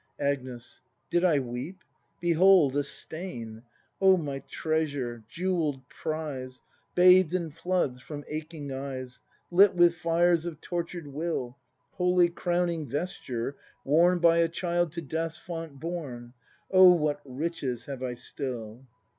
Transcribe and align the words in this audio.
Agnes. 0.19 0.81
Did 1.11 1.23
I 1.23 1.37
weep? 1.37 1.83
Behold, 2.19 2.75
a 2.75 2.81
stain! 2.83 3.61
Oh, 4.01 4.17
my 4.17 4.39
treasure! 4.39 5.23
Jewell'd 5.29 5.87
prize, 5.89 6.59
Bath'd 6.95 7.35
in 7.35 7.51
floods 7.51 8.01
from 8.01 8.25
aching 8.27 8.71
eyes. 8.71 9.21
Lit 9.51 9.75
with 9.75 9.93
fires 9.93 10.47
of 10.47 10.59
tortured 10.59 11.05
Will, 11.05 11.55
Holy 11.91 12.29
Crowning 12.29 12.87
vesture, 12.87 13.55
worn 13.85 14.17
By 14.17 14.39
a 14.39 14.49
child 14.49 14.91
to 14.93 15.03
Death's 15.03 15.37
font 15.37 15.79
borne. 15.79 16.33
Oh, 16.71 16.91
what 16.93 17.21
riches 17.23 17.85
have 17.85 18.01
I 18.01 18.15
still! 18.15 18.87